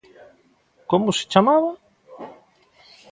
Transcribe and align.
¿Como 0.89 1.09
se 1.17 1.23
chamaba? 1.31 1.71